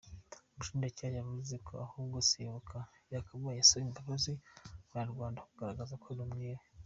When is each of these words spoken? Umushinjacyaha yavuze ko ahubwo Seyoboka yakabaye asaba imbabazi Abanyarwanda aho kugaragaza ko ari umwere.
Umushinjacyaha 0.53 1.15
yavuze 1.19 1.55
ko 1.65 1.71
ahubwo 1.85 2.17
Seyoboka 2.29 2.77
yakabaye 3.13 3.59
asaba 3.59 3.83
imbabazi 3.87 4.33
Abanyarwanda 4.89 5.37
aho 5.39 5.45
kugaragaza 5.51 5.95
ko 6.03 6.07
ari 6.13 6.21
umwere. 6.27 6.63